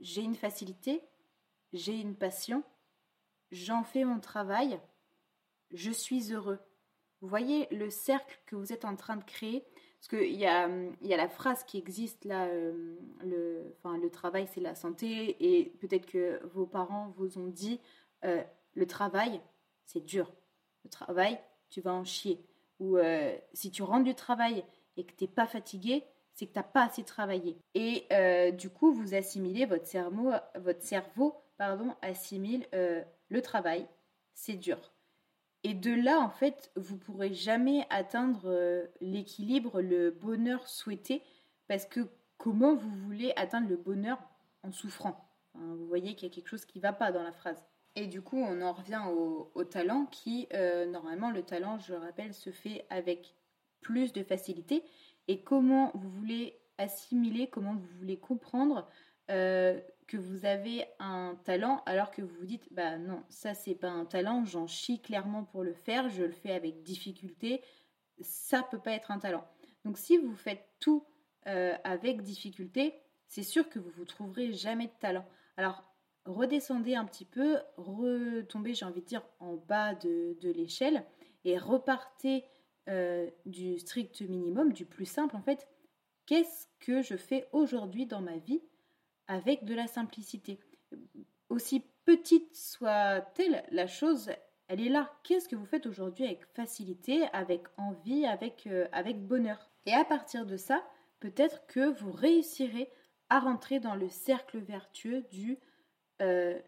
j'ai 0.00 0.22
une 0.22 0.34
facilité, 0.34 1.00
j'ai 1.74 2.00
une 2.00 2.14
passion, 2.14 2.62
j'en 3.50 3.82
fais 3.82 4.04
mon 4.04 4.20
travail, 4.20 4.80
je 5.72 5.90
suis 5.90 6.32
heureux. 6.32 6.60
Vous 7.20 7.28
voyez 7.28 7.66
le 7.70 7.90
cercle 7.90 8.38
que 8.46 8.56
vous 8.56 8.72
êtes 8.72 8.84
en 8.84 8.96
train 8.96 9.16
de 9.16 9.24
créer? 9.24 9.64
Parce 9.98 10.08
qu'il 10.22 10.36
y 10.36 10.46
a, 10.46 10.68
y 11.02 11.14
a 11.14 11.16
la 11.16 11.28
phrase 11.28 11.64
qui 11.64 11.78
existe 11.78 12.24
là, 12.26 12.44
euh, 12.46 12.96
le, 13.24 13.74
enfin, 13.78 13.98
le 13.98 14.10
travail 14.10 14.46
c'est 14.52 14.60
la 14.60 14.74
santé, 14.74 15.36
et 15.40 15.70
peut-être 15.80 16.06
que 16.06 16.40
vos 16.46 16.66
parents 16.66 17.12
vous 17.16 17.38
ont 17.38 17.48
dit 17.48 17.80
euh, 18.24 18.42
le 18.74 18.86
travail 18.86 19.40
c'est 19.84 20.04
dur, 20.04 20.32
le 20.84 20.90
travail 20.90 21.40
tu 21.70 21.80
vas 21.80 21.92
en 21.92 22.04
chier. 22.04 22.44
Ou 22.78 22.98
euh, 22.98 23.36
si 23.52 23.70
tu 23.70 23.82
rentres 23.82 24.04
du 24.04 24.14
travail 24.14 24.64
et 24.96 25.04
que 25.04 25.12
tu 25.12 25.24
n'es 25.24 25.30
pas 25.30 25.46
fatigué, 25.46 26.04
c'est 26.34 26.46
que 26.46 26.52
tu 26.52 26.58
n'as 26.58 26.64
pas 26.64 26.84
assez 26.84 27.04
travaillé. 27.04 27.56
Et 27.74 28.06
du 28.52 28.68
coup, 28.68 28.92
vous 28.92 29.14
assimilez, 29.14 29.66
votre 29.66 29.86
cerveau, 29.86 30.32
votre 30.56 30.82
cerveau 30.82 31.43
pardon, 31.56 31.94
assimile 32.02 32.66
le 32.72 33.42
travail, 33.42 33.86
c'est 34.34 34.54
dur. 34.54 34.94
Et 35.64 35.72
de 35.72 35.92
là, 35.92 36.20
en 36.20 36.28
fait, 36.28 36.70
vous 36.76 36.98
pourrez 36.98 37.32
jamais 37.32 37.86
atteindre 37.88 38.42
euh, 38.44 38.86
l'équilibre, 39.00 39.80
le 39.80 40.10
bonheur 40.10 40.68
souhaité, 40.68 41.22
parce 41.68 41.86
que 41.86 42.00
comment 42.36 42.74
vous 42.74 42.90
voulez 42.90 43.32
atteindre 43.36 43.70
le 43.70 43.78
bonheur 43.78 44.18
en 44.62 44.70
souffrant? 44.72 45.26
Vous 45.54 45.86
voyez 45.86 46.14
qu'il 46.14 46.28
y 46.28 46.30
a 46.30 46.34
quelque 46.34 46.48
chose 46.48 46.66
qui 46.66 46.78
ne 46.78 46.82
va 46.82 46.92
pas 46.92 47.12
dans 47.12 47.22
la 47.22 47.32
phrase. 47.32 47.64
Et 47.96 48.08
du 48.08 48.20
coup, 48.20 48.36
on 48.36 48.60
en 48.60 48.72
revient 48.72 49.02
au, 49.54 49.64
talent 49.64 50.06
qui, 50.06 50.48
euh, 50.52 50.84
normalement, 50.84 51.30
le 51.30 51.42
talent, 51.42 51.78
je 51.78 51.92
le 51.92 51.98
rappelle, 51.98 52.34
se 52.34 52.50
fait 52.50 52.84
avec 52.90 53.34
plus 53.80 54.12
de 54.12 54.22
facilité. 54.22 54.82
Et 55.28 55.42
comment 55.42 55.92
vous 55.94 56.10
voulez 56.10 56.58
assimiler, 56.76 57.46
comment 57.46 57.74
vous 57.74 57.98
voulez 57.98 58.18
comprendre 58.18 58.86
euh, 59.30 59.80
que 60.06 60.16
vous 60.16 60.44
avez 60.44 60.84
un 60.98 61.36
talent 61.44 61.82
alors 61.86 62.10
que 62.10 62.22
vous 62.22 62.34
vous 62.40 62.46
dites 62.46 62.68
bah 62.72 62.98
non 62.98 63.22
ça 63.28 63.54
c'est 63.54 63.74
pas 63.74 63.90
un 63.90 64.04
talent 64.04 64.44
j'en 64.44 64.66
chie 64.66 65.00
clairement 65.00 65.44
pour 65.44 65.62
le 65.62 65.72
faire 65.72 66.08
je 66.08 66.24
le 66.24 66.32
fais 66.32 66.52
avec 66.52 66.82
difficulté 66.82 67.62
ça 68.20 68.62
peut 68.62 68.78
pas 68.78 68.92
être 68.92 69.10
un 69.10 69.18
talent. 69.18 69.44
Donc 69.84 69.98
si 69.98 70.16
vous 70.16 70.34
faites 70.34 70.66
tout 70.80 71.04
euh, 71.46 71.74
avec 71.84 72.22
difficulté 72.22 72.94
c'est 73.28 73.42
sûr 73.42 73.68
que 73.68 73.78
vous 73.78 73.90
vous 73.90 74.04
trouverez 74.04 74.52
jamais 74.52 74.86
de 74.86 74.92
talent. 75.00 75.26
Alors 75.56 75.82
redescendez 76.24 76.94
un 76.94 77.04
petit 77.04 77.24
peu 77.24 77.58
retombez 77.76 78.74
j'ai 78.74 78.84
envie 78.84 79.02
de 79.02 79.06
dire 79.06 79.22
en 79.40 79.54
bas 79.54 79.94
de, 79.94 80.36
l'échelle 80.42 81.04
et 81.44 81.58
repartez 81.58 82.44
euh, 82.88 83.28
du 83.46 83.78
strict 83.78 84.22
minimum 84.22 84.72
du 84.72 84.84
plus 84.84 85.06
simple 85.06 85.36
en 85.36 85.42
fait. 85.42 85.68
Qu'est-ce 86.26 86.66
que 86.80 87.02
je 87.02 87.16
fais 87.16 87.46
aujourd'hui 87.52 88.06
dans 88.06 88.22
ma 88.22 88.38
vie 88.38 88.62
avec 89.26 89.64
de 89.64 89.74
la 89.74 89.86
simplicité. 89.86 90.60
Aussi 91.48 91.84
petite 92.04 92.54
soit-elle, 92.54 93.64
la 93.70 93.86
chose, 93.86 94.30
elle 94.68 94.80
est 94.80 94.88
là. 94.88 95.12
Qu'est-ce 95.22 95.48
que 95.48 95.56
vous 95.56 95.66
faites 95.66 95.86
aujourd'hui 95.86 96.24
avec 96.24 96.44
facilité, 96.54 97.26
avec 97.32 97.64
envie, 97.76 98.26
avec, 98.26 98.66
euh, 98.66 98.86
avec 98.92 99.26
bonheur? 99.26 99.70
Et 99.86 99.92
à 99.92 100.04
partir 100.04 100.46
de 100.46 100.56
ça, 100.56 100.82
peut-être 101.20 101.66
que 101.66 101.92
vous 101.92 102.12
réussirez 102.12 102.90
à 103.28 103.40
rentrer 103.40 103.80
dans 103.80 103.94
le 103.94 104.08
cercle 104.08 104.58
vertueux 104.58 105.22
du 105.30 105.58
euh, 106.20 106.58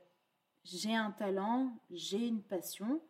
j'ai 0.64 0.94
un 0.94 1.12
talent, 1.12 1.70
j'ai 1.90 2.26
une 2.26 2.42
passion. 2.42 3.00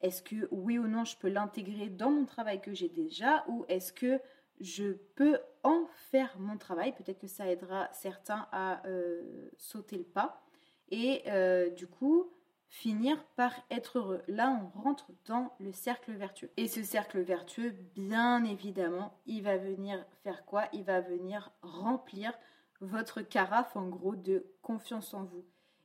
Est-ce 0.00 0.22
que 0.22 0.48
oui 0.50 0.78
ou 0.78 0.88
non 0.88 1.04
je 1.04 1.16
peux 1.16 1.28
l'intégrer 1.28 1.88
dans 1.88 2.10
mon 2.10 2.24
travail 2.24 2.60
que 2.60 2.74
j'ai 2.74 2.88
déjà? 2.88 3.44
Ou 3.48 3.64
est-ce 3.68 3.92
que 3.92 4.20
je 4.60 4.92
peux 5.14 5.38
en 5.62 5.86
faire 6.10 6.38
mon 6.38 6.56
travail. 6.56 6.94
Peut-être 6.94 7.18
que 7.18 7.26
ça 7.26 7.50
aidera 7.50 7.88
certains 7.92 8.48
à 8.52 8.86
euh, 8.86 9.50
sauter 9.56 9.96
le 9.96 10.04
pas. 10.04 10.42
Et 10.90 11.22
euh, 11.26 11.70
du 11.70 11.86
coup, 11.86 12.30
finir 12.68 13.24
par 13.36 13.52
être 13.70 13.98
heureux. 13.98 14.22
Là, 14.26 14.50
on 14.50 14.80
rentre 14.80 15.10
dans 15.26 15.52
le 15.60 15.72
cercle 15.72 16.12
vertueux. 16.12 16.50
Et 16.56 16.68
ce 16.68 16.82
cercle 16.82 17.20
vertueux, 17.20 17.70
bien 17.94 18.44
évidemment, 18.44 19.20
il 19.26 19.42
va 19.42 19.56
venir 19.56 20.04
faire 20.22 20.44
quoi? 20.44 20.68
Il 20.72 20.84
va 20.84 21.00
venir 21.00 21.52
remplir 21.62 22.32
votre 22.80 23.22
carafe, 23.22 23.76
en 23.76 23.88
gros, 23.88 24.16
de 24.16 24.46
confiance 24.60 25.14
en 25.14 25.24
vous. 25.24 25.44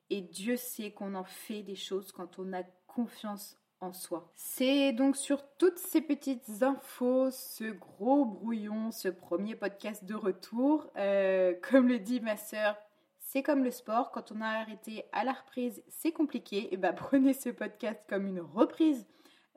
Et 0.10 0.22
Dieu 0.22 0.58
sait 0.58 0.92
qu'on 0.92 1.14
en 1.14 1.24
fait 1.24 1.62
des 1.62 1.76
choses 1.76 2.12
quand 2.12 2.40
on 2.40 2.54
a 2.54 2.64
confiance 2.88 3.59
en 3.82 3.94
soi. 3.94 4.32
C'est 4.36 4.94
donc 4.94 5.16
sur 5.16 5.44
toutes 5.58 5.80
ces 5.80 6.02
petites 6.02 6.62
infos, 6.62 7.32
ce 7.32 7.66
gros 7.66 8.26
brouillon, 8.26 8.92
ce 8.92 9.08
premier 9.08 9.56
podcast 9.56 10.06
de 10.06 10.16
retour. 10.16 10.92
Euh, 10.98 11.54
comme 11.62 11.88
le 11.88 12.00
dit 12.00 12.20
ma 12.20 12.38
sœur, 12.38 12.76
c'est 13.20 13.44
comme 13.44 13.64
le 13.64 13.72
sport, 13.72 14.12
quand 14.12 14.32
on 14.32 14.42
a 14.42 14.48
arrêté 14.48 15.06
à 15.12 15.24
la 15.24 15.34
reprise, 15.34 15.84
c'est 15.88 16.12
compliqué. 16.12 16.74
Et 16.74 16.78
bah 16.78 16.94
prenez 16.94 17.34
ce 17.34 17.50
podcast 17.50 18.02
comme 18.10 18.28
une 18.28 18.42
reprise 18.42 19.06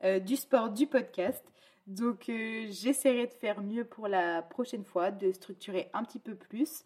euh, 0.03 0.19
du 0.19 0.35
sport 0.35 0.69
du 0.69 0.87
podcast. 0.87 1.43
Donc 1.87 2.29
euh, 2.29 2.67
j'essaierai 2.69 3.27
de 3.27 3.33
faire 3.33 3.61
mieux 3.61 3.83
pour 3.83 4.07
la 4.07 4.41
prochaine 4.41 4.85
fois, 4.85 5.11
de 5.11 5.31
structurer 5.31 5.89
un 5.93 6.03
petit 6.03 6.19
peu 6.19 6.35
plus. 6.35 6.85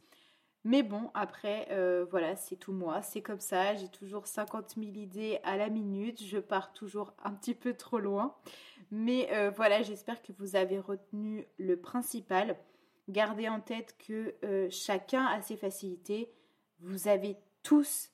Mais 0.67 0.83
bon, 0.83 1.12
après, 1.13 1.65
euh, 1.71 2.05
voilà, 2.12 2.36
c'est 2.36 2.57
tout 2.57 2.74
moi, 2.74 3.01
c'est 3.01 3.21
comme 3.21 3.39
ça, 3.39 3.74
j'ai 3.75 3.88
toujours 3.88 4.27
50 4.27 4.75
000 4.75 4.88
idées 4.97 5.39
à 5.45 5.55
la 5.55 5.69
minute, 5.69 6.21
je 6.21 6.39
pars 6.39 6.74
toujours 6.74 7.13
un 7.24 7.31
petit 7.31 7.55
peu 7.55 7.74
trop 7.74 8.00
loin. 8.00 8.36
Mais 8.91 9.29
euh, 9.31 9.50
voilà, 9.50 9.81
j'espère 9.81 10.21
que 10.21 10.33
vous 10.38 10.57
avez 10.57 10.77
retenu 10.77 11.47
le 11.57 11.79
principal. 11.79 12.57
Gardez 13.07 13.47
en 13.47 13.62
tête 13.62 13.95
que 13.97 14.36
euh, 14.43 14.67
chacun 14.69 15.25
a 15.27 15.41
ses 15.41 15.55
facilités, 15.55 16.33
vous 16.81 17.07
avez 17.07 17.38
tous 17.63 18.09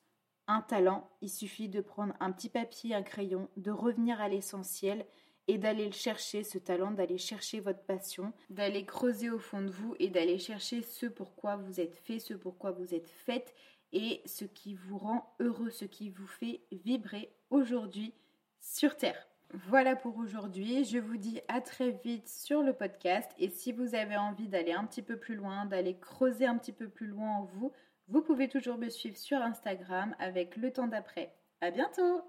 un 0.48 0.62
talent, 0.62 1.10
il 1.22 1.31
suffit 1.31 1.69
de 1.69 1.81
prendre 1.81 2.13
un 2.19 2.31
petit 2.31 2.50
papier, 2.50 2.93
un 2.93 3.01
crayon, 3.01 3.50
de 3.57 3.72
revenir 3.72 4.22
à 4.22 4.29
l'essentiel 4.29 5.07
et 5.47 5.57
d'aller 5.57 5.85
le 5.85 5.91
chercher, 5.91 6.43
ce 6.43 6.57
talent, 6.57 6.91
d'aller 6.91 7.17
chercher 7.17 7.59
votre 7.59 7.83
passion, 7.83 8.33
d'aller 8.50 8.85
creuser 8.85 9.29
au 9.29 9.39
fond 9.39 9.62
de 9.62 9.69
vous 9.69 9.95
et 10.00 10.09
d'aller 10.09 10.39
chercher 10.39 10.81
ce 10.81 11.05
pourquoi 11.05 11.57
vous 11.57 11.79
êtes 11.79 11.95
fait, 11.95 12.19
ce 12.19 12.33
pourquoi 12.33 12.71
vous 12.71 12.93
êtes 12.93 13.09
faite 13.09 13.53
et 13.91 14.21
ce 14.25 14.45
qui 14.45 14.73
vous 14.73 14.97
rend 14.97 15.35
heureux, 15.39 15.69
ce 15.69 15.85
qui 15.85 16.09
vous 16.09 16.27
fait 16.27 16.62
vibrer 16.71 17.31
aujourd'hui 17.50 18.13
sur 18.59 18.95
Terre. 18.95 19.27
Voilà 19.67 19.95
pour 19.95 20.17
aujourd'hui, 20.17 20.83
je 20.83 20.97
vous 20.97 21.17
dis 21.17 21.39
à 21.47 21.62
très 21.62 21.91
vite 21.91 22.27
sur 22.27 22.63
le 22.63 22.73
podcast 22.73 23.29
et 23.38 23.50
si 23.50 23.71
vous 23.71 23.93
avez 23.93 24.17
envie 24.17 24.47
d'aller 24.47 24.71
un 24.71 24.83
petit 24.85 25.03
peu 25.03 25.17
plus 25.17 25.35
loin, 25.35 25.67
d'aller 25.67 25.95
creuser 25.95 26.47
un 26.47 26.57
petit 26.57 26.71
peu 26.71 26.89
plus 26.89 27.05
loin 27.05 27.38
en 27.38 27.43
vous, 27.43 27.71
vous 28.07 28.23
pouvez 28.23 28.47
toujours 28.47 28.79
me 28.79 28.89
suivre 28.89 29.15
sur 29.15 29.38
Instagram 29.38 30.15
avec 30.17 30.57
le 30.57 30.73
temps 30.73 30.88
d'après. 30.88 31.35
À 31.62 31.69
bientôt 31.69 32.23